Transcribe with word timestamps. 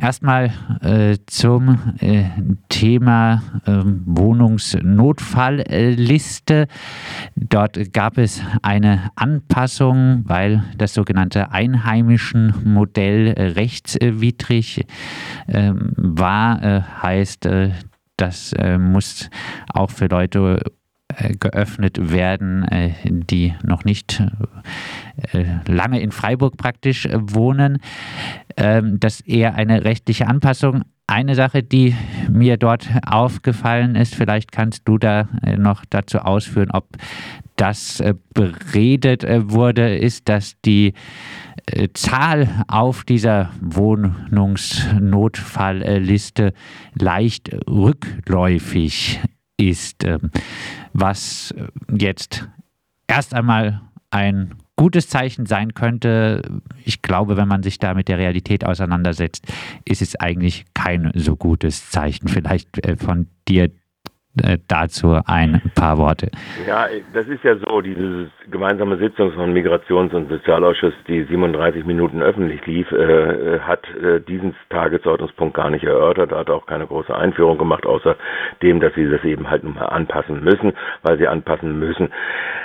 Erstmal 0.00 0.52
äh, 0.80 1.16
zum 1.26 1.96
äh, 1.98 2.26
Thema 2.68 3.42
äh, 3.66 3.80
Wohnungsnotfallliste. 3.82 6.68
Dort 7.34 7.92
gab 7.92 8.16
es 8.16 8.40
eine 8.62 9.10
Anpassung, 9.16 10.22
weil 10.24 10.62
das 10.76 10.94
sogenannte 10.94 11.50
einheimischen 11.50 12.54
Modell 12.62 13.32
äh, 13.32 13.54
rechtswidrig 13.54 14.86
ähm, 15.48 15.94
war. 15.96 16.62
Äh, 16.62 16.82
heißt, 17.02 17.46
äh, 17.46 17.70
das 18.16 18.54
muss 18.80 19.30
auch 19.72 19.90
für 19.90 20.08
Leute 20.08 20.60
geöffnet 21.40 22.12
werden, 22.12 22.64
die 23.04 23.54
noch 23.64 23.84
nicht 23.84 24.22
lange 25.66 26.00
in 26.00 26.12
Freiburg 26.12 26.56
praktisch 26.56 27.08
wohnen 27.12 27.78
ähm, 28.58 28.98
das 28.98 29.20
eher 29.20 29.54
eine 29.54 29.84
rechtliche 29.84 30.26
Anpassung. 30.26 30.82
Eine 31.06 31.36
Sache, 31.36 31.62
die 31.62 31.94
mir 32.28 32.58
dort 32.58 32.86
aufgefallen 33.06 33.94
ist, 33.94 34.14
vielleicht 34.14 34.52
kannst 34.52 34.86
du 34.86 34.98
da 34.98 35.26
äh, 35.42 35.56
noch 35.56 35.86
dazu 35.88 36.18
ausführen, 36.18 36.70
ob 36.72 36.84
das 37.56 38.00
äh, 38.00 38.12
beredet 38.34 39.24
äh, 39.24 39.50
wurde, 39.50 39.96
ist, 39.96 40.28
dass 40.28 40.60
die 40.64 40.92
Zahl 41.92 42.64
auf 42.66 43.04
dieser 43.04 43.50
Wohnungsnotfallliste 43.60 46.54
leicht 46.98 47.50
rückläufig 47.68 49.20
ist, 49.58 50.04
ähm, 50.04 50.30
was 50.92 51.54
jetzt 51.90 52.48
erst 53.06 53.34
einmal 53.34 53.82
ein 54.10 54.54
gutes 54.76 55.08
Zeichen 55.08 55.44
sein 55.44 55.74
könnte. 55.74 56.40
Ich 56.84 57.02
glaube, 57.02 57.36
wenn 57.36 57.48
man 57.48 57.62
sich 57.62 57.78
da 57.78 57.94
mit 57.94 58.08
der 58.08 58.18
Realität 58.18 58.64
auseinandersetzt, 58.64 59.46
ist 59.84 60.00
es 60.00 60.14
eigentlich 60.16 60.64
kein 60.72 61.10
so 61.14 61.36
gutes 61.36 61.90
Zeichen. 61.90 62.28
Vielleicht 62.28 62.86
äh, 62.86 62.96
von 62.96 63.26
dir 63.48 63.70
dazu 64.68 65.18
ein 65.26 65.60
paar 65.74 65.98
Worte. 65.98 66.30
Ja, 66.66 66.86
das 67.12 67.26
ist 67.28 67.44
ja 67.44 67.56
so, 67.56 67.80
diese 67.80 68.30
gemeinsame 68.50 68.96
Sitzung 68.98 69.32
von 69.32 69.52
Migrations- 69.52 70.14
und 70.14 70.28
Sozialausschuss, 70.28 70.94
die 71.06 71.24
37 71.24 71.84
Minuten 71.84 72.22
öffentlich 72.22 72.64
lief, 72.66 72.90
äh, 72.92 73.60
hat 73.60 73.86
äh, 73.96 74.20
diesen 74.20 74.54
Tagesordnungspunkt 74.70 75.54
gar 75.54 75.70
nicht 75.70 75.84
erörtert, 75.84 76.32
hat 76.32 76.50
auch 76.50 76.66
keine 76.66 76.86
große 76.86 77.14
Einführung 77.14 77.58
gemacht, 77.58 77.86
außer 77.86 78.16
dem, 78.62 78.80
dass 78.80 78.94
sie 78.94 79.08
das 79.08 79.24
eben 79.24 79.50
halt 79.50 79.64
nun 79.64 79.74
mal 79.74 79.86
anpassen 79.86 80.42
müssen, 80.42 80.72
weil 81.02 81.18
sie 81.18 81.28
anpassen 81.28 81.78
müssen. 81.78 82.10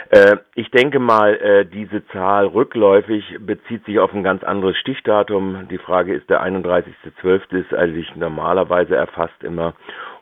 Äh, 0.10 0.38
ich 0.56 0.70
denke 0.72 1.00
mal, 1.00 1.36
äh, 1.36 1.66
diese 1.66 2.06
Zahl 2.08 2.46
rückläufig 2.46 3.38
bezieht 3.40 3.86
sich 3.86 4.00
auf 4.00 4.14
ein 4.14 4.24
ganz 4.24 4.44
anderes 4.44 4.78
Stichdatum. 4.78 5.68
Die 5.70 5.78
Frage 5.78 6.14
ist, 6.14 6.30
der 6.30 6.44
31.12. 6.44 7.60
ist 7.60 7.74
eigentlich 7.74 8.16
normalerweise 8.16 8.96
erfasst 8.96 9.44
immer 9.44 9.74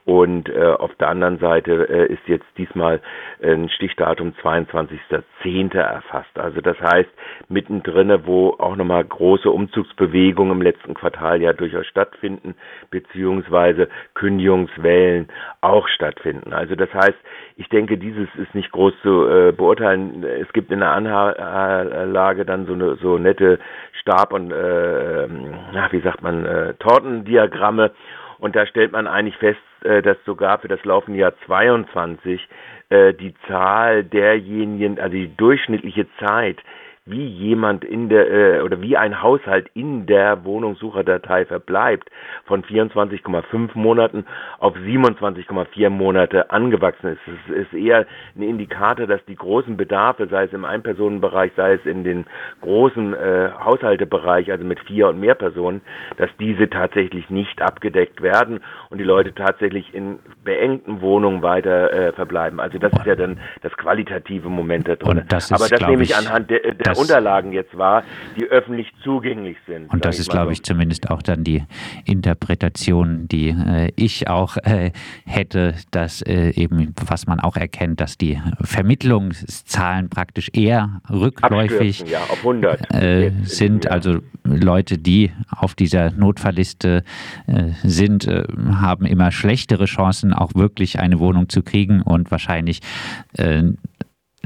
und 0.05 0.49
äh, 0.49 0.65
auf 0.65 0.93
der 0.95 1.09
anderen 1.09 1.37
Seite 1.37 1.87
äh, 1.89 2.11
ist 2.11 2.27
jetzt 2.27 2.45
diesmal 2.57 3.01
ein 3.43 3.69
Stichdatum 3.69 4.33
22.10. 4.41 5.77
erfasst. 5.77 6.37
Also 6.39 6.59
das 6.61 6.79
heißt, 6.79 7.09
mittendrin, 7.49 8.11
wo 8.25 8.55
auch 8.57 8.75
nochmal 8.75 9.03
große 9.03 9.49
Umzugsbewegungen 9.49 10.53
im 10.53 10.61
letzten 10.61 10.95
Quartal 10.95 11.41
ja 11.41 11.53
durchaus 11.53 11.85
stattfinden, 11.85 12.55
beziehungsweise 12.89 13.89
Kündigungswellen 14.15 15.29
auch 15.61 15.87
stattfinden. 15.87 16.53
Also 16.53 16.75
das 16.75 16.91
heißt, 16.93 17.17
ich 17.57 17.69
denke, 17.69 17.97
dieses 17.97 18.27
ist 18.35 18.55
nicht 18.55 18.71
groß 18.71 18.93
zu 19.03 19.27
äh, 19.27 19.51
beurteilen. 19.51 20.23
Es 20.23 20.51
gibt 20.53 20.71
in 20.71 20.79
der 20.79 20.91
Anlage 20.91 22.45
dann 22.45 22.65
so 22.65 22.73
eine 22.73 22.95
so 22.95 23.19
nette 23.19 23.59
Stab- 24.01 24.33
und 24.33 24.51
äh, 24.51 25.27
na, 25.73 25.91
wie 25.91 26.01
sagt 26.01 26.23
man, 26.23 26.45
äh, 26.45 26.73
Tortendiagramme 26.79 27.91
und 28.39 28.55
da 28.55 28.65
stellt 28.65 28.91
man 28.91 29.05
eigentlich 29.05 29.37
fest, 29.37 29.59
äh, 29.83 30.01
dass 30.01 30.17
sogar 30.25 30.59
für 30.59 30.67
das 30.67 30.83
laufende 30.85 31.19
Jahr 31.19 31.33
22 31.45 32.47
äh, 32.89 33.13
die 33.13 33.33
Zahl 33.47 34.03
derjenigen, 34.03 34.99
also 34.99 35.13
die 35.13 35.35
durchschnittliche 35.35 36.07
Zeit, 36.19 36.57
wie 37.05 37.25
jemand 37.25 37.83
in 37.83 38.09
der 38.09 38.29
äh, 38.29 38.61
oder 38.61 38.79
wie 38.79 38.95
ein 38.95 39.23
Haushalt 39.23 39.67
in 39.73 40.05
der 40.05 40.45
Wohnungssucherdatei 40.45 41.45
verbleibt, 41.45 42.09
von 42.45 42.63
24,5 42.63 43.71
Monaten 43.73 44.25
auf 44.59 44.75
27,4 44.75 45.89
Monate 45.89 46.51
angewachsen 46.51 47.07
ist. 47.13 47.19
Es 47.49 47.65
ist 47.65 47.73
eher 47.73 48.05
ein 48.35 48.43
Indikator, 48.43 49.07
dass 49.07 49.23
die 49.25 49.35
großen 49.35 49.77
Bedarfe, 49.77 50.27
sei 50.27 50.43
es 50.43 50.53
im 50.53 50.63
Einpersonenbereich, 50.63 51.53
sei 51.55 51.73
es 51.73 51.85
in 51.85 52.03
den 52.03 52.25
großen 52.61 53.15
äh, 53.15 53.49
Haushaltebereich, 53.59 54.51
also 54.51 54.63
mit 54.63 54.79
vier 54.81 55.07
und 55.07 55.19
mehr 55.19 55.35
Personen, 55.35 55.81
dass 56.17 56.29
diese 56.39 56.69
tatsächlich 56.69 57.31
nicht 57.31 57.63
abgedeckt 57.63 58.21
werden 58.21 58.59
und 58.91 58.99
die 58.99 59.03
Leute 59.03 59.33
tatsächlich 59.33 59.91
in 59.95 60.19
beengten 60.43 61.01
Wohnungen 61.01 61.41
weiter 61.41 61.91
äh, 61.91 62.11
verbleiben. 62.13 62.59
Also 62.59 62.77
das 62.77 62.93
ist 62.93 63.07
ja 63.07 63.15
dann 63.15 63.39
das 63.63 63.73
qualitative 63.73 64.49
Moment 64.49 64.87
da 64.87 64.95
drin. 64.97 65.23
Aber 65.49 65.67
das 65.67 65.87
nehme 65.87 66.03
ich 66.03 66.15
anhand 66.15 66.51
der, 66.51 66.75
der 66.75 66.90
das, 66.91 66.99
Unterlagen 66.99 67.51
jetzt 67.51 67.77
wahr, 67.77 68.03
die 68.37 68.45
öffentlich 68.45 68.87
zugänglich 69.03 69.57
sind. 69.67 69.91
Und 69.91 70.05
das 70.05 70.19
ist, 70.19 70.29
glaube 70.29 70.53
ich, 70.53 70.63
zumindest 70.63 71.09
auch 71.09 71.21
dann 71.21 71.43
die 71.43 71.63
Interpretation, 72.05 73.27
die 73.27 73.49
äh, 73.49 73.91
ich 73.95 74.27
auch 74.27 74.57
äh, 74.57 74.91
hätte, 75.25 75.75
dass 75.91 76.21
äh, 76.21 76.51
eben, 76.51 76.93
was 77.05 77.27
man 77.27 77.39
auch 77.39 77.57
erkennt, 77.57 77.99
dass 78.01 78.17
die 78.17 78.39
Vermittlungszahlen 78.61 80.09
praktisch 80.09 80.49
eher 80.53 81.01
rückläufig 81.09 82.03
ja, 82.07 82.21
100 82.37 82.93
äh, 82.93 83.31
sind. 83.43 83.89
Also 83.89 84.19
Leute, 84.43 84.97
die 84.97 85.31
auf 85.49 85.75
dieser 85.75 86.11
Notfallliste 86.11 87.03
äh, 87.47 87.71
sind, 87.83 88.27
äh, 88.27 88.43
haben 88.73 89.05
immer 89.05 89.31
schlechtere 89.31 89.85
Chancen, 89.85 90.33
auch 90.33 90.55
wirklich 90.55 90.99
eine 90.99 91.19
Wohnung 91.19 91.49
zu 91.49 91.63
kriegen 91.63 92.01
und 92.01 92.31
wahrscheinlich 92.31 92.81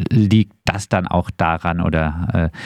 liegt 0.09 0.53
das 0.65 0.89
dann 0.89 1.07
auch 1.07 1.29
daran 1.31 1.81
oder 1.81 2.51
äh, 2.51 2.57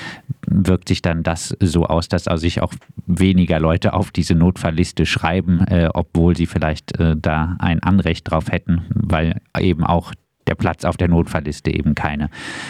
wirkt 0.48 0.88
sich 0.88 1.02
dann 1.02 1.24
das 1.24 1.56
so 1.60 1.86
aus, 1.86 2.10
dass 2.10 2.28
also 2.28 2.42
sich 2.42 2.62
auch 2.62 2.74
weniger 3.06 3.60
Leute 3.60 3.94
auf 3.94 4.12
diese 4.12 4.36
Notfallliste 4.36 5.06
schreiben, 5.06 5.66
äh, 5.68 5.90
obwohl 5.94 6.36
sie 6.36 6.48
vielleicht 6.48 7.00
äh, 7.00 7.16
da 7.18 7.56
ein 7.60 7.84
Anrecht 7.84 8.32
drauf 8.32 8.52
hätten, 8.52 8.86
weil 8.94 9.42
eben 9.60 9.84
auch 9.84 10.14
der 10.48 10.56
Platz 10.56 10.84
auf 10.84 10.98
der 10.98 11.08
Notfallliste 11.08 11.72
eben 11.72 11.94
keine 11.94 12.30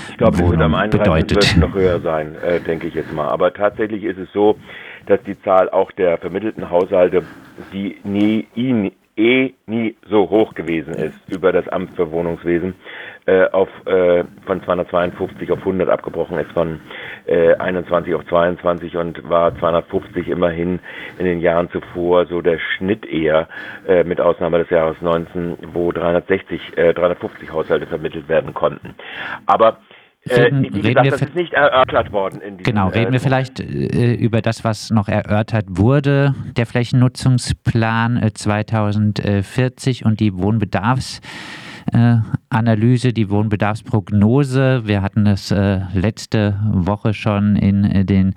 ich 0.09 0.18
glaube, 0.18 0.38
Wohnung 0.40 0.52
wird 0.52 0.62
am 0.62 0.76
31. 0.76 1.28
bedeutet. 1.28 1.58
noch 1.58 1.74
höher 1.74 2.02
sein, 2.02 2.36
äh, 2.36 2.59
denke 2.59 2.88
ich 2.88 2.94
jetzt 2.94 3.14
mal. 3.14 3.30
Aber 3.30 3.53
tatsächlich 3.53 4.03
ist 4.03 4.18
es 4.18 4.28
so, 4.34 4.58
dass 5.06 5.22
die 5.24 5.41
Zahl 5.41 5.70
auch 5.70 5.91
der 5.94 6.18
vermittelten 6.18 6.70
Haushalte, 6.70 7.24
die 7.72 7.97
nie, 8.03 8.47
eh 9.19 9.53
nie 9.68 9.96
so 10.09 10.30
hoch 10.30 10.53
gewesen 10.56 10.96
ist 10.96 11.16
über 11.30 11.52
das 11.52 11.68
Amt 11.68 11.91
für 11.96 12.12
Wohnungswesen, 12.12 12.74
äh, 13.25 13.46
auf, 13.50 13.68
äh, 13.85 14.24
von 14.46 14.63
252 14.63 15.52
auf 15.52 15.59
100 15.59 15.90
abgebrochen 15.90 16.40
ist, 16.40 16.52
von 16.53 16.80
äh, 17.28 17.53
21 17.56 18.16
auf 18.16 18.25
22 18.28 18.96
und 18.96 19.29
war 19.29 19.56
250 19.59 20.29
immerhin 20.29 20.79
in 21.18 21.25
den 21.25 21.41
Jahren 21.41 21.69
zuvor 21.69 22.25
so 22.28 22.41
der 22.41 22.59
Schnitt 22.59 23.06
eher, 23.06 23.47
äh, 23.88 24.03
mit 24.03 24.22
Ausnahme 24.22 24.59
des 24.59 24.69
Jahres 24.69 25.02
19, 25.02 25.58
wo 25.74 25.91
360, 25.91 26.78
äh, 26.78 26.94
350 26.94 27.52
Haushalte 27.52 27.88
vermittelt 27.88 28.29
werden 28.29 28.53
konnten. 28.53 28.96
Aber 29.46 29.78
äh, 30.25 30.41
reden, 30.41 30.63
wie 30.63 30.69
gesagt, 30.69 30.85
reden 30.85 31.09
das 31.12 31.22
ist 31.22 31.35
nicht 31.35 31.53
erörtert 31.53 32.12
worden. 32.12 32.41
In 32.41 32.57
diesem, 32.57 32.63
genau, 32.63 32.88
reden 32.90 33.13
wir 33.13 33.19
vielleicht 33.19 33.59
äh, 33.59 34.13
über 34.13 34.41
das, 34.41 34.63
was 34.63 34.90
noch 34.90 35.07
erörtert 35.07 35.66
wurde, 35.69 36.35
der 36.57 36.66
Flächennutzungsplan 36.66 38.18
äh, 38.18 38.34
2040 38.34 40.06
und 40.06 40.19
die 40.19 40.31
Wohnbedarfs- 40.31 41.22
äh, 41.22 41.69
Analyse, 42.50 43.13
die 43.13 43.29
Wohnbedarfsprognose. 43.29 44.81
Wir 44.85 45.01
hatten 45.01 45.25
das 45.25 45.51
äh, 45.51 45.81
letzte 45.94 46.59
Woche 46.72 47.13
schon 47.13 47.55
in 47.55 47.83
äh, 47.83 48.05
den 48.05 48.33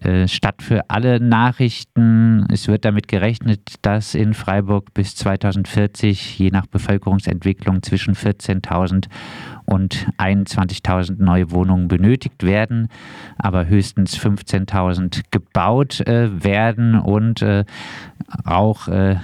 äh, 0.00 0.28
Stadt 0.28 0.62
für 0.62 0.90
alle 0.90 1.18
Nachrichten. 1.18 2.46
Es 2.52 2.68
wird 2.68 2.84
damit 2.84 3.08
gerechnet, 3.08 3.76
dass 3.82 4.14
in 4.14 4.34
Freiburg 4.34 4.92
bis 4.92 5.16
2040 5.16 6.38
je 6.38 6.50
nach 6.50 6.66
Bevölkerungsentwicklung 6.66 7.82
zwischen 7.82 8.14
14.000 8.14 9.06
und 9.68 10.06
21.000 10.16 11.22
neue 11.22 11.50
Wohnungen 11.50 11.88
benötigt 11.88 12.42
werden, 12.42 12.88
aber 13.36 13.66
höchstens 13.66 14.18
15.000 14.18 15.24
gebaut 15.30 16.00
äh, 16.00 16.42
werden 16.42 16.98
und 16.98 17.42
äh, 17.42 17.64
auch 18.44 18.88
äh, 18.88 19.16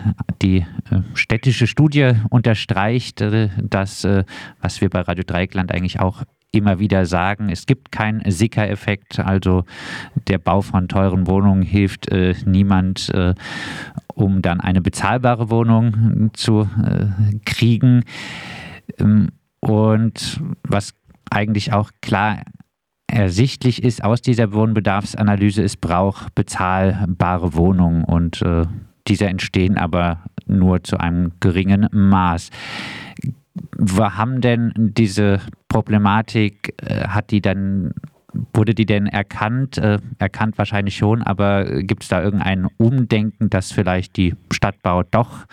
die 0.42 0.66
städtische 1.14 1.66
Studie 1.66 2.12
unterstreicht, 2.28 3.22
äh, 3.58 3.62
dass, 3.62 4.04
äh, 4.04 4.24
was 4.60 4.80
wir 4.80 4.90
bei 4.90 5.00
Radio 5.00 5.24
Dreieckland 5.26 5.72
eigentlich 5.72 6.00
auch 6.00 6.22
immer 6.54 6.78
wieder 6.78 7.04
sagen, 7.04 7.48
es 7.48 7.66
gibt 7.66 7.90
keinen 7.90 8.22
Sicker-Effekt, 8.30 9.18
also 9.18 9.64
der 10.28 10.38
Bau 10.38 10.60
von 10.60 10.88
teuren 10.88 11.26
Wohnungen 11.26 11.62
hilft 11.62 12.10
äh, 12.12 12.34
niemand, 12.46 13.10
äh, 13.12 13.34
um 14.14 14.40
dann 14.40 14.60
eine 14.60 14.80
bezahlbare 14.80 15.50
Wohnung 15.50 16.30
zu 16.34 16.68
äh, 16.82 17.38
kriegen. 17.44 18.04
Ähm, 18.98 19.30
und 19.60 20.40
was 20.62 20.94
eigentlich 21.30 21.72
auch 21.72 21.90
klar 22.00 22.42
ersichtlich 23.06 23.82
ist 23.82 24.04
aus 24.04 24.22
dieser 24.22 24.52
Wohnbedarfsanalyse, 24.52 25.62
es 25.62 25.76
braucht 25.76 26.34
bezahlbare 26.34 27.54
Wohnungen 27.54 28.04
und 28.04 28.42
äh, 28.42 28.64
diese 29.08 29.26
entstehen 29.26 29.76
aber 29.76 30.22
nur 30.46 30.82
zu 30.82 30.98
einem 30.98 31.32
geringen 31.40 31.88
Maß. 31.92 32.50
Wir 33.76 34.16
haben 34.16 34.40
denn 34.40 34.72
diese 34.76 35.40
Problematik, 35.68 36.74
äh, 36.82 37.08
hat 37.08 37.30
die 37.30 37.40
dann 37.40 37.92
Wurde 38.52 38.74
die 38.74 38.86
denn 38.86 39.06
erkannt? 39.06 39.78
Äh, 39.78 39.98
erkannt 40.18 40.58
wahrscheinlich 40.58 40.96
schon, 40.96 41.22
aber 41.22 41.82
gibt 41.82 42.02
es 42.02 42.08
da 42.08 42.22
irgendein 42.22 42.66
Umdenken, 42.78 43.48
dass 43.48 43.70
vielleicht 43.70 44.16
die 44.16 44.34
Stadtbau 44.52 45.04
doch 45.04 45.46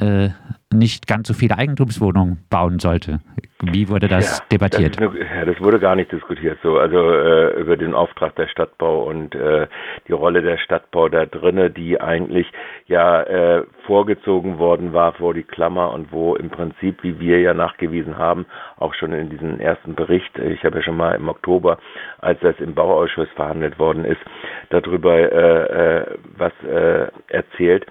äh, 0.00 0.30
nicht 0.72 1.06
ganz 1.06 1.28
so 1.28 1.34
viele 1.34 1.58
Eigentumswohnungen 1.58 2.44
bauen 2.48 2.78
sollte? 2.78 3.20
Wie 3.62 3.88
wurde 3.88 4.08
das 4.08 4.38
ja, 4.38 4.44
debattiert? 4.50 5.00
Das, 5.00 5.08
eine, 5.08 5.20
ja, 5.20 5.44
das 5.44 5.60
wurde 5.60 5.78
gar 5.78 5.94
nicht 5.94 6.10
diskutiert 6.10 6.58
so. 6.64 6.78
Also 6.78 6.98
äh, 7.12 7.60
über 7.60 7.76
den 7.76 7.94
Auftrag 7.94 8.34
der 8.34 8.48
Stadtbau 8.48 9.04
und 9.04 9.36
äh, 9.36 9.68
die 10.08 10.12
Rolle 10.12 10.42
der 10.42 10.58
Stadtbau 10.58 11.08
da 11.08 11.26
drinne, 11.26 11.70
die 11.70 12.00
eigentlich 12.00 12.50
ja 12.86 13.22
äh, 13.22 13.64
vorgezogen 13.86 14.58
worden 14.58 14.92
war 14.92 15.12
vor 15.12 15.32
die 15.32 15.44
Klammer 15.44 15.92
und 15.92 16.10
wo 16.10 16.34
im 16.34 16.50
Prinzip, 16.50 17.04
wie 17.04 17.20
wir 17.20 17.40
ja 17.40 17.54
nachgewiesen 17.54 18.18
haben, 18.18 18.46
auch 18.78 18.94
schon 18.94 19.12
in 19.12 19.30
diesem 19.30 19.60
ersten 19.60 19.94
Bericht, 19.94 20.36
ich 20.38 20.64
habe 20.64 20.78
ja 20.78 20.82
schon 20.82 20.96
mal 20.96 21.14
im 21.14 21.28
Oktober, 21.28 21.78
als 22.18 22.40
das 22.40 22.58
im 22.58 22.74
Bauausschuss 22.74 23.28
verhandelt 23.36 23.78
worden 23.78 24.04
ist, 24.04 24.20
darüber 24.70 25.14
äh, 25.14 26.00
äh, 26.00 26.06
was 26.36 26.52
äh, 26.64 27.08
erzählt. 27.28 27.86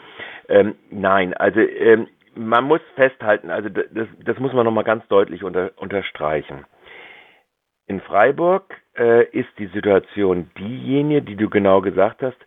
Ähm, 0.51 0.75
nein, 0.89 1.33
also 1.33 1.61
ähm, 1.61 2.07
man 2.35 2.65
muss 2.65 2.81
festhalten, 2.95 3.49
also 3.49 3.69
das, 3.69 4.07
das 4.25 4.37
muss 4.37 4.51
man 4.51 4.65
nochmal 4.65 4.83
ganz 4.83 5.07
deutlich 5.07 5.45
unter, 5.45 5.71
unterstreichen. 5.77 6.65
In 7.87 8.01
Freiburg 8.01 8.75
äh, 8.97 9.25
ist 9.29 9.47
die 9.57 9.67
Situation 9.67 10.51
diejenige, 10.57 11.21
die 11.21 11.35
du 11.37 11.49
genau 11.49 11.79
gesagt 11.79 12.21
hast, 12.21 12.37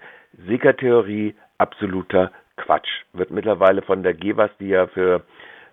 Sickertheorie 0.46 1.34
absoluter 1.56 2.30
Quatsch. 2.56 2.90
Wird 3.14 3.30
mittlerweile 3.30 3.80
von 3.80 4.02
der 4.02 4.12
GEWAS, 4.12 4.50
die 4.60 4.68
ja 4.68 4.86
für 4.88 5.22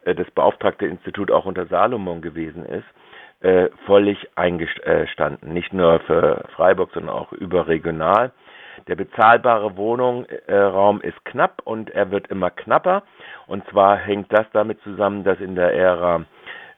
äh, 0.05 0.15
das 0.15 0.31
beauftragte 0.31 0.85
Institut 0.85 1.31
auch 1.31 1.45
unter 1.45 1.65
Salomon 1.65 2.21
gewesen 2.21 2.65
ist, 2.65 2.87
äh, 3.41 3.67
völlig 3.85 4.29
eingestanden. 4.35 5.51
Nicht 5.51 5.73
nur 5.73 5.99
für 6.01 6.45
Freiburg, 6.55 6.91
sondern 6.93 7.13
auch 7.13 7.33
überregional. 7.33 8.31
Der 8.87 8.95
bezahlbare 8.95 9.77
Wohnraum 9.77 11.01
ist 11.01 11.23
knapp 11.25 11.61
und 11.63 11.89
er 11.89 12.11
wird 12.11 12.27
immer 12.27 12.49
knapper. 12.49 13.03
Und 13.47 13.67
zwar 13.69 13.97
hängt 13.97 14.31
das 14.31 14.45
damit 14.53 14.81
zusammen, 14.81 15.23
dass 15.23 15.39
in 15.39 15.55
der 15.55 15.73
Ära 15.73 16.25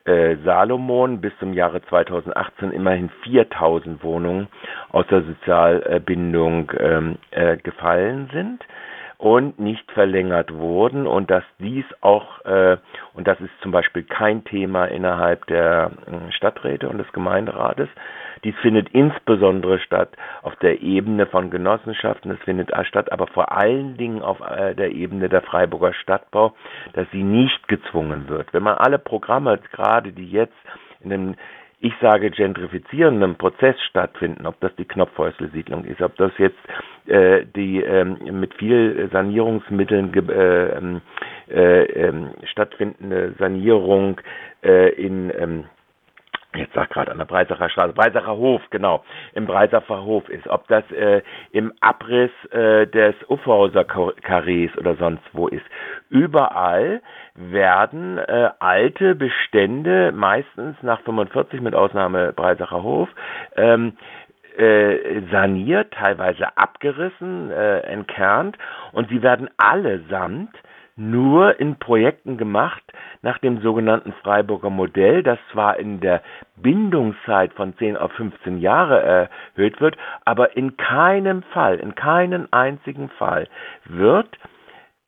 äh, 0.05 0.35
Salomon 0.43 1.21
bis 1.21 1.31
zum 1.39 1.53
Jahre 1.53 1.81
2018 1.83 2.71
immerhin 2.71 3.09
4000 3.23 4.03
Wohnungen 4.03 4.47
aus 4.91 5.07
der 5.07 5.23
Sozialbindung 5.23 6.71
ähm, 6.77 7.17
äh, 7.31 7.57
gefallen 7.57 8.29
sind 8.33 8.63
und 9.23 9.57
nicht 9.57 9.89
verlängert 9.93 10.53
wurden 10.53 11.07
und 11.07 11.31
dass 11.31 11.45
dies 11.57 11.85
auch, 12.01 12.43
äh, 12.43 12.75
und 13.13 13.25
das 13.25 13.39
ist 13.39 13.53
zum 13.61 13.71
Beispiel 13.71 14.03
kein 14.03 14.43
Thema 14.43 14.83
innerhalb 14.83 15.45
der 15.47 15.91
äh, 16.07 16.31
Stadträte 16.33 16.89
und 16.89 16.97
des 16.97 17.09
Gemeinderates, 17.13 17.87
dies 18.43 18.53
findet 18.61 18.89
insbesondere 18.89 19.79
statt 19.79 20.09
auf 20.41 20.57
der 20.57 20.81
Ebene 20.81 21.25
von 21.25 21.51
Genossenschaften, 21.51 22.31
es 22.31 22.39
findet 22.41 22.71
statt 22.85 23.13
aber 23.13 23.27
vor 23.27 23.53
allen 23.53 23.95
Dingen 23.95 24.21
auf 24.21 24.41
äh, 24.41 24.75
der 24.75 24.91
Ebene 24.91 25.29
der 25.29 25.41
Freiburger 25.41 25.93
Stadtbau, 25.93 26.53
dass 26.91 27.09
sie 27.13 27.23
nicht 27.23 27.69
gezwungen 27.69 28.27
wird. 28.27 28.53
Wenn 28.53 28.63
man 28.63 28.75
alle 28.75 28.99
Programme, 28.99 29.57
gerade 29.71 30.11
die 30.11 30.29
jetzt 30.29 30.57
in 30.99 31.09
dem 31.09 31.35
ich 31.83 31.93
sage, 32.01 32.31
gentrifizierenden 32.31 33.35
Prozess 33.35 33.75
stattfinden, 33.89 34.45
ob 34.47 34.57
das 34.61 34.73
die 34.77 34.85
Knopfhäusle-Siedlung 34.85 35.83
ist, 35.83 36.01
ob 36.01 36.15
das 36.15 36.31
jetzt 36.37 36.57
äh, 37.07 37.45
die 37.57 37.81
ähm, 37.83 38.17
mit 38.39 38.53
viel 38.53 39.09
Sanierungsmitteln 39.11 40.13
äh, 40.29 40.77
ähm, 40.77 41.01
äh, 41.49 41.83
ähm, 41.83 42.29
stattfindende 42.45 43.33
Sanierung 43.37 44.21
äh, 44.63 44.93
in 44.93 45.29
ähm, 45.37 45.65
jetzt 46.55 46.73
sag 46.73 46.89
gerade 46.89 47.11
an 47.11 47.17
der 47.17 47.25
Breisacher 47.25 47.69
Straße, 47.69 47.93
Breisacher 47.93 48.35
Hof, 48.35 48.61
genau, 48.69 49.03
im 49.33 49.45
Breisacher 49.45 50.03
Hof 50.03 50.27
ist, 50.29 50.47
ob 50.47 50.67
das 50.67 50.89
äh, 50.91 51.21
im 51.51 51.73
Abriss 51.81 52.31
äh, 52.51 52.87
des 52.87 53.15
Uffhauser 53.27 53.83
Karrees 53.83 54.75
oder 54.77 54.95
sonst 54.95 55.23
wo 55.33 55.47
ist. 55.47 55.65
Überall 56.09 57.01
werden 57.35 58.17
äh, 58.17 58.49
alte 58.59 59.15
Bestände, 59.15 60.11
meistens 60.11 60.75
nach 60.81 61.01
45 61.01 61.61
mit 61.61 61.75
Ausnahme 61.75 62.33
Breisacher 62.33 62.83
Hof, 62.83 63.09
ähm, 63.55 63.97
äh, 64.57 65.21
saniert, 65.31 65.93
teilweise 65.93 66.57
abgerissen, 66.57 67.49
äh, 67.51 67.79
entkernt. 67.79 68.57
Und 68.91 69.09
sie 69.09 69.21
werden 69.23 69.49
allesamt 69.57 70.55
nur 70.95 71.59
in 71.59 71.77
Projekten 71.77 72.37
gemacht 72.37 72.83
nach 73.21 73.37
dem 73.39 73.61
sogenannten 73.61 74.13
Freiburger 74.21 74.69
Modell, 74.69 75.23
das 75.23 75.39
zwar 75.51 75.77
in 75.77 75.99
der 75.99 76.21
Bindungszeit 76.57 77.53
von 77.53 77.75
10 77.77 77.97
auf 77.97 78.11
15 78.13 78.59
Jahre 78.59 79.01
erhöht 79.01 79.81
wird, 79.81 79.97
aber 80.25 80.55
in 80.55 80.77
keinem 80.77 81.43
Fall, 81.43 81.79
in 81.79 81.95
keinem 81.95 82.47
einzigen 82.51 83.09
Fall 83.09 83.47
wird 83.85 84.37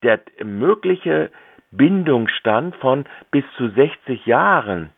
der 0.04 0.22
mögliche 0.44 1.30
Bindungsstand 1.72 2.76
von 2.78 3.06
bis 3.32 3.44
zu 3.58 3.70
60 3.70 4.26
Jahren 4.26 4.92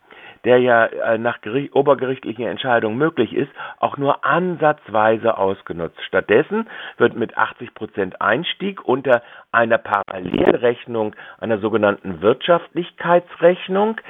der 0.44 0.58
ja 0.58 0.86
äh, 0.86 1.18
nach 1.18 1.38
obergerichtlichen 1.72 2.46
Entscheidungen 2.46 2.98
möglich 2.98 3.32
ist, 3.34 3.50
auch 3.78 3.96
nur 3.96 4.24
ansatzweise 4.24 5.36
ausgenutzt. 5.36 6.00
Stattdessen 6.06 6.68
wird 6.96 7.16
mit 7.16 7.36
80 7.36 7.74
Prozent 7.74 8.20
Einstieg 8.20 8.84
unter 8.84 9.22
einer 9.52 9.78
Parallelrechnung, 9.78 11.14
einer 11.40 11.58
sogenannten 11.58 12.20
Wirtschaftlichkeitsrechnung, 12.20 14.00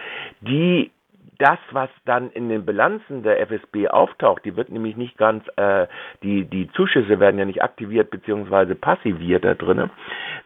die 0.41 0.91
das, 1.39 1.59
was 1.71 1.89
dann 2.05 2.31
in 2.31 2.49
den 2.49 2.67
Bilanzen 2.67 3.23
der 3.23 3.41
FSB 3.41 3.89
auftaucht, 3.89 4.45
die 4.45 4.57
wird 4.57 4.71
nämlich 4.71 4.97
nicht 4.97 5.17
ganz, 5.17 5.45
äh, 5.57 5.87
die, 6.23 6.45
die 6.45 6.69
Zuschüsse 6.73 7.21
werden 7.21 7.39
ja 7.39 7.45
nicht 7.45 7.63
aktiviert 7.63 8.11
bzw. 8.11 8.75
passiviert 8.75 9.45
da 9.45 9.55
drinnen, 9.55 9.91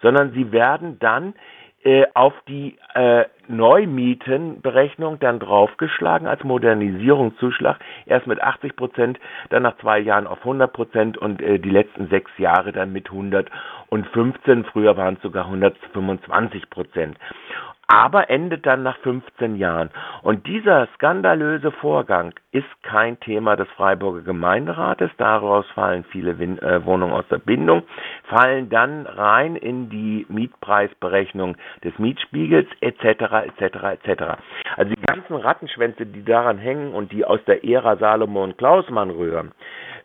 sondern 0.03 0.33
sie 0.33 0.53
werden 0.53 0.99
dann 0.99 1.35
äh, 1.85 2.07
auf 2.15 2.33
die 2.49 2.77
äh, 2.95 3.25
Neumietenberechnung 3.49 5.19
dann 5.19 5.41
draufgeschlagen 5.41 6.27
als 6.27 6.45
Modernisierungszuschlag. 6.45 7.79
Erst 8.07 8.27
mit 8.27 8.41
80 8.41 8.77
Prozent, 8.77 9.19
dann 9.51 9.65
nach 9.65 9.77
zwei 9.79 9.99
Jahren 9.99 10.27
auf 10.27 10.39
100 10.39 10.73
Prozent 10.73 11.19
und 11.19 11.43
äh, 11.43 11.59
die 11.59 11.71
letzten 11.71 12.09
sechs 12.09 12.31
Jahre 12.39 12.73
dann 12.73 12.93
mit 12.93 13.11
115. 13.11 14.65
Früher 14.65 14.97
waren 14.97 15.15
es 15.15 15.23
sogar 15.23 15.47
125 15.47 16.71
Prozent 16.71 17.19
aber 17.93 18.31
endet 18.31 18.65
dann 18.65 18.83
nach 18.83 18.97
15 19.01 19.57
Jahren. 19.57 19.91
Und 20.23 20.47
dieser 20.47 20.89
skandalöse 20.95 21.71
Vorgang 21.73 22.33
ist 22.51 22.65
kein 22.83 23.21
Thema 23.21 23.55
des 23.55 23.69
Freiburger 23.77 24.23
Gemeinderates. 24.23 25.11
Daraus 25.19 25.67
fallen 25.75 26.03
viele 26.05 26.39
Win 26.39 26.59
äh, 26.61 26.87
Wohnungen 26.87 27.13
aus 27.13 27.29
der 27.31 27.37
Bindung, 27.37 27.83
fallen 28.25 28.71
dann 28.71 29.05
rein 29.05 29.57
in 29.57 29.91
die 29.91 30.25
Mietpreisberechnung 30.31 31.59
des 31.85 31.99
Mietspiegels 31.99 32.67
etc. 32.81 33.61
etc. 33.61 33.63
etc. 34.03 34.23
Also 34.79 34.95
die 34.95 35.03
ganzen 35.03 35.37
Rattenschwänze, 35.37 36.07
die 36.07 36.25
daran 36.25 36.57
hängen 36.57 36.95
und 36.95 37.13
die 37.13 37.27
aus 37.27 37.45
der 37.45 37.63
Ära 37.63 37.97
Salomon 37.97 38.57
Klausmann 38.57 39.11
rühren, 39.11 39.53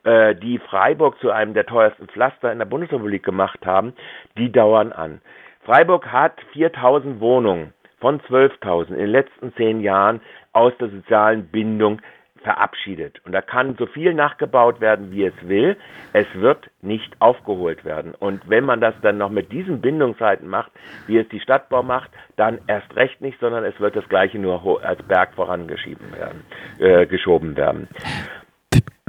äh, 0.03 0.36
die 0.36 0.60
Freiburg 0.60 1.17
zu 1.22 1.32
einem 1.32 1.53
der 1.53 1.65
teuersten 1.65 2.10
Pflaster 2.10 2.51
in 2.51 2.60
der 2.60 2.65
Bundesrepublik 2.65 3.24
gemacht 3.24 3.65
haben, 3.65 3.94
die 4.38 4.51
dauern 4.51 4.91
an. 4.91 5.22
Freiburg 5.67 6.13
hat 6.13 6.39
4000 6.53 7.20
Wohnungen 7.20 7.74
von 8.00 8.20
12.000 8.22 8.89
in 8.89 8.98
den 8.98 9.10
letzten 9.10 9.54
zehn 9.56 9.82
Jahren 9.82 10.22
aus 10.54 10.74
der 10.80 10.89
sozialen 10.89 11.48
Bindung 11.48 12.01
verabschiedet. 12.44 13.20
Und 13.25 13.34
da 13.34 13.42
kann 13.42 13.75
so 13.77 13.86
viel 13.88 14.13
nachgebaut 14.13 14.80
werden, 14.80 15.12
wie 15.12 15.25
es 15.25 15.34
will. 15.42 15.75
Es 16.13 16.27
wird 16.34 16.70
nicht 16.82 17.13
aufgeholt 17.20 17.84
werden. 17.84 18.13
Und 18.13 18.48
wenn 18.48 18.63
man 18.63 18.80
das 18.80 18.94
dann 19.01 19.18
noch 19.18 19.30
mit 19.30 19.51
diesen 19.51 19.82
Bindungszeiten 19.82 20.48
macht, 20.48 20.72
wie 21.08 21.18
es 21.18 21.27
die 21.30 21.39
Stadtbau 21.39 21.84
macht, 21.84 22.10
dann 22.36 22.60
erst 22.68 22.96
recht 22.96 23.20
nicht, 23.22 23.39
sondern 23.39 23.66
es 23.66 23.80
wird 23.80 23.96
das 23.96 24.08
Gleiche 24.08 24.39
nur 24.39 24.82
als 24.84 25.01
Berg 25.04 25.34
vorangeschoben 25.34 26.12
werden. 26.18 26.42
Äh, 26.80 27.06
geschoben 27.08 27.58
werden. 27.58 27.88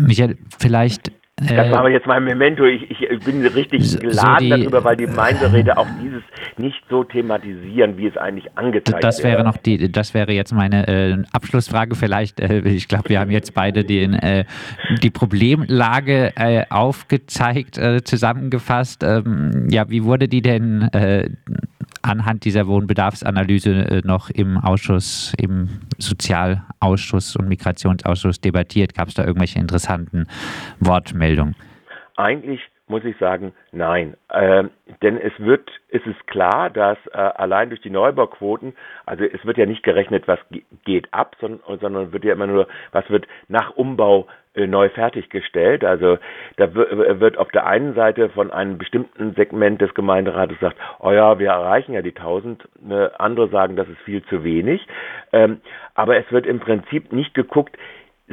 Michael, 0.00 0.36
vielleicht 0.58 1.12
das 1.40 1.50
war 1.50 1.66
äh, 1.66 1.74
aber 1.74 1.90
jetzt 1.90 2.06
mein 2.06 2.24
Memento. 2.24 2.64
Ich, 2.64 2.90
ich 2.90 3.24
bin 3.24 3.46
richtig 3.46 3.98
geladen 4.00 4.48
so 4.48 4.56
die, 4.56 4.62
darüber, 4.62 4.84
weil 4.84 4.96
die 4.96 5.06
Gemeinderäte 5.06 5.76
auch 5.76 5.86
dieses 6.02 6.22
nicht 6.56 6.82
so 6.90 7.04
thematisieren, 7.04 7.96
wie 7.96 8.06
es 8.06 8.16
eigentlich 8.16 8.46
angezeigt 8.56 9.04
das 9.04 9.22
wäre. 9.22 9.44
noch 9.44 9.56
die, 9.56 9.90
das 9.90 10.14
wäre 10.14 10.32
jetzt 10.32 10.52
meine 10.52 10.88
äh, 10.88 11.16
Abschlussfrage 11.32 11.94
vielleicht. 11.94 12.40
Äh, 12.40 12.60
ich 12.60 12.88
glaube, 12.88 13.08
wir 13.10 13.20
haben 13.20 13.30
jetzt 13.30 13.54
beide 13.54 13.84
den, 13.84 14.14
äh, 14.14 14.44
die 15.02 15.10
Problemlage 15.10 16.32
äh, 16.36 16.64
aufgezeigt, 16.70 17.78
äh, 17.78 18.02
zusammengefasst. 18.02 19.04
Ähm, 19.04 19.68
ja, 19.70 19.88
wie 19.88 20.04
wurde 20.04 20.28
die 20.28 20.42
denn 20.42 20.88
anhand 22.02 22.44
dieser 22.44 22.66
Wohnbedarfsanalyse 22.66 23.70
äh, 23.70 24.02
noch 24.04 24.30
im 24.30 24.58
Ausschuss, 24.58 25.34
im 25.38 25.80
Sozialausschuss 25.98 27.36
und 27.36 27.48
Migrationsausschuss 27.48 28.40
debattiert? 28.40 28.94
Gab 28.94 29.08
es 29.08 29.14
da 29.14 29.24
irgendwelche 29.24 29.58
interessanten 29.58 30.26
Wortmeldungen? 30.80 31.54
Eigentlich 32.16 32.60
muss 32.88 33.04
ich 33.04 33.16
sagen, 33.18 33.52
nein. 33.72 34.16
Ähm, 34.32 34.70
denn 35.02 35.18
es 35.18 35.32
wird, 35.38 35.70
es 35.90 36.04
ist 36.06 36.26
klar, 36.26 36.70
dass 36.70 36.98
äh, 37.12 37.16
allein 37.16 37.68
durch 37.70 37.80
die 37.80 37.90
Neubauquoten, 37.90 38.74
also 39.06 39.24
es 39.24 39.44
wird 39.44 39.58
ja 39.58 39.66
nicht 39.66 39.82
gerechnet, 39.82 40.26
was 40.26 40.38
geht 40.84 41.12
ab, 41.12 41.36
sondern, 41.40 41.78
sondern 41.78 42.12
wird 42.12 42.24
ja 42.24 42.32
immer 42.32 42.46
nur, 42.46 42.68
was 42.92 43.08
wird 43.10 43.26
nach 43.48 43.70
Umbau 43.76 44.26
äh, 44.58 44.66
neu 44.66 44.88
fertiggestellt. 44.88 45.84
Also 45.84 46.18
da 46.56 46.74
wird 46.74 47.38
auf 47.38 47.50
der 47.50 47.66
einen 47.66 47.94
Seite 47.94 48.28
von 48.30 48.50
einem 48.50 48.78
bestimmten 48.78 49.34
Segment 49.34 49.80
des 49.80 49.94
Gemeinderates 49.94 50.58
gesagt, 50.58 50.78
oh 50.98 51.12
ja, 51.12 51.38
wir 51.38 51.50
erreichen 51.50 51.92
ja 51.92 52.02
die 52.02 52.16
1000. 52.16 52.68
Äh, 52.88 53.08
andere 53.18 53.48
sagen, 53.48 53.76
das 53.76 53.88
ist 53.88 54.00
viel 54.00 54.22
zu 54.24 54.44
wenig. 54.44 54.86
Ähm, 55.32 55.60
aber 55.94 56.16
es 56.16 56.30
wird 56.32 56.46
im 56.46 56.60
Prinzip 56.60 57.12
nicht 57.12 57.34
geguckt, 57.34 57.76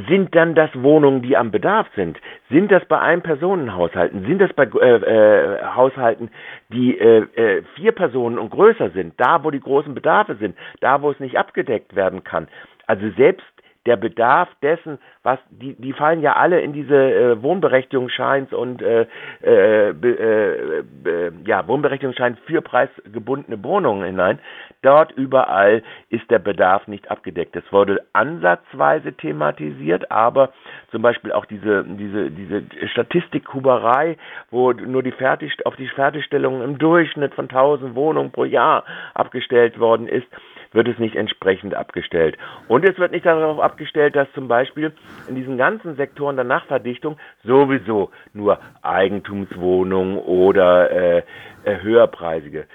sind 0.08 0.36
dann 0.36 0.56
das 0.56 0.70
Wohnungen, 0.76 1.22
die 1.22 1.38
am 1.38 1.52
Bedarf 1.52 1.88
sind? 1.96 2.20
Sind 2.50 2.72
das 2.72 2.84
bei 2.86 3.00
Ein-Personen-Haushalten? 3.00 4.26
Sind 4.26 4.40
das 4.40 4.52
bei 4.54 4.64
äh, 4.66 4.96
äh, 4.96 5.64
Haushalten, 5.76 6.30
die 6.70 6.98
äh, 6.98 7.26
äh, 7.36 7.64
vier 7.76 7.94
Personen 7.94 8.38
und 8.38 8.50
größer 8.50 8.90
sind? 8.92 9.14
Da, 9.18 9.44
wo 9.44 9.52
die 9.52 9.60
großen 9.60 9.96
Bedarfe 9.96 10.36
sind? 10.36 10.58
Da, 10.82 11.02
wo 11.02 11.12
es 11.12 11.20
nicht 11.20 11.38
abgedeckt 11.38 11.96
werden 11.96 12.24
kann? 12.24 12.48
Also 12.88 13.10
selbst 13.12 13.46
der 13.86 13.98
Bedarf 13.98 14.50
dessen, 14.64 14.98
was 15.24 15.40
die, 15.50 15.76
die 15.76 15.94
fallen 15.94 16.22
ja 16.22 16.34
alle 16.34 16.60
in 16.62 16.74
diese 16.74 16.96
äh, 16.96 17.44
Wohnberechtigungsscheins 17.44 18.52
und 18.52 18.82
äh, 18.82 19.06
äh, 19.44 19.90
äh, 19.90 21.32
ja 21.46 21.68
Wohnberechtigungsschein 21.68 22.38
für 22.46 22.62
preisgebundene 22.62 23.64
Wohnungen 23.64 24.06
hinein. 24.06 24.40
Dort 24.82 25.12
überall 25.12 25.84
ist 26.10 26.30
der 26.32 26.40
Bedarf 26.40 26.88
nicht 26.88 27.10
abgedeckt. 27.12 27.56
Es 27.56 27.72
wurde 27.72 28.04
ansatzweise 28.14 29.14
thematisiert, 29.14 30.12
aber 30.12 30.52
zum 30.92 31.02
Beispiel 31.02 31.32
auch 31.32 31.46
diese 31.46 31.84
diese 31.84 32.32
diese 32.32 32.64
Statistikhuberei, 32.88 34.18
wo 34.50 34.72
nur 34.74 35.04
die 35.04 35.12
Fertig 35.12 35.66
auf 35.66 35.76
die 35.76 35.88
Fertigstellung 35.88 36.64
im 36.64 36.78
Durchschnitt 36.80 37.36
von 37.36 37.46
1000 37.46 37.96
Wohnungen 37.96 38.32
pro 38.32 38.46
Jahr 38.46 38.84
abgestellt 39.14 39.80
worden 39.80 40.08
ist 40.08 40.28
wird 40.76 40.88
es 40.88 41.00
nicht 41.00 41.16
entsprechend 41.16 41.74
abgestellt. 41.74 42.38
Und 42.68 42.88
es 42.88 42.98
wird 43.00 43.12
nicht 43.12 43.26
darauf 43.26 43.60
abgestellt, 43.60 44.16
dass 44.16 44.32
zum 44.34 44.48
Beispiel 44.48 44.92
in 45.28 45.36
diesen 45.36 45.58
ganzen 45.58 45.96
Sektoren 45.96 46.36
der 46.36 46.46
Nachverdichtung 46.46 47.18
sowieso 47.44 48.12
nur 48.34 48.60
Eigentumswohnungen 48.84 50.18
oder 50.18 50.92
äh, 50.92 51.24
äh, 51.64 51.82
höherpreisige. 51.82 52.66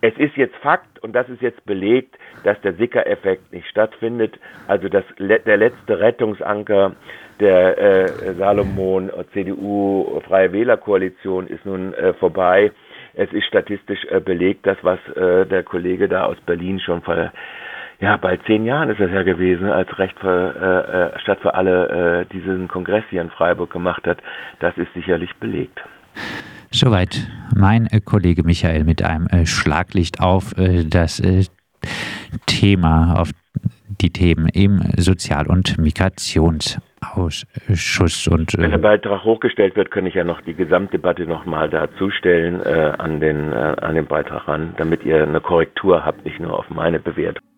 Es 0.00 0.14
ist 0.18 0.36
jetzt 0.36 0.54
Fakt 0.56 1.02
und 1.02 1.14
das 1.14 1.28
ist 1.30 1.40
jetzt 1.40 1.64
belegt, 1.64 2.18
dass 2.42 2.60
der 2.60 2.74
Sicker-Effekt 2.74 3.52
nicht 3.54 3.66
stattfindet. 3.68 4.38
Also 4.68 4.90
das, 4.90 5.04
der 5.18 5.56
letzte 5.56 5.98
Rettungsanker 5.98 6.92
der 7.40 7.78
äh, 7.78 8.34
Salomon 8.34 9.10
CDU 9.32 10.20
Freie 10.26 10.52
Wählerkoalition 10.52 11.46
ist 11.46 11.64
nun 11.64 11.94
äh, 11.94 12.12
vorbei 12.14 12.70
es 13.16 13.32
ist 13.32 13.46
statistisch 13.46 14.04
äh, 14.10 14.20
belegt, 14.20 14.66
das, 14.66 14.78
was 14.82 14.98
äh, 15.16 15.46
der 15.46 15.62
Kollege 15.62 16.08
da 16.08 16.24
aus 16.24 16.36
Berlin 16.46 16.80
schon 16.80 17.02
vor 17.02 17.32
ja, 18.00 18.16
bald 18.16 18.44
zehn 18.44 18.64
Jahren 18.64 18.90
ist 18.90 19.00
es 19.00 19.10
ja 19.10 19.22
gewesen, 19.22 19.70
als 19.70 19.98
Recht 19.98 20.18
für, 20.18 21.12
äh, 21.14 21.16
äh, 21.16 21.20
statt 21.20 21.38
für 21.40 21.54
alle 21.54 22.26
äh, 22.28 22.32
diesen 22.32 22.68
Kongress 22.68 23.04
hier 23.08 23.22
in 23.22 23.30
Freiburg 23.30 23.70
gemacht 23.70 24.04
hat. 24.06 24.18
Das 24.58 24.76
ist 24.76 24.92
sicherlich 24.94 25.30
belegt. 25.36 25.80
Soweit 26.70 27.28
mein 27.54 27.86
äh, 27.86 28.00
Kollege 28.00 28.42
Michael 28.42 28.84
mit 28.84 29.02
einem 29.02 29.26
äh, 29.28 29.46
Schlaglicht 29.46 30.20
auf 30.20 30.52
das 30.56 31.22
Thema, 32.46 33.20
auf 33.20 33.30
die 34.00 34.10
Themen 34.10 34.48
im 34.48 34.80
Sozial- 34.96 35.46
und 35.46 35.78
Migrationsausschuss. 37.04 38.28
Und, 38.28 38.54
äh 38.54 38.62
Wenn 38.62 38.70
der 38.70 38.78
Beitrag 38.78 39.24
hochgestellt 39.24 39.76
wird, 39.76 39.90
kann 39.90 40.06
ich 40.06 40.14
ja 40.14 40.24
noch 40.24 40.40
die 40.40 40.54
Gesamtdebatte 40.54 41.26
nochmal 41.26 41.68
dazustellen 41.68 42.60
äh, 42.64 42.92
an, 42.98 43.20
den, 43.20 43.52
äh, 43.52 43.76
an 43.80 43.94
den 43.94 44.06
Beitrag 44.06 44.48
ran, 44.48 44.74
damit 44.76 45.04
ihr 45.04 45.22
eine 45.22 45.40
Korrektur 45.40 46.04
habt, 46.04 46.24
nicht 46.24 46.40
nur 46.40 46.58
auf 46.58 46.70
meine 46.70 46.98
Bewertung. 47.00 47.44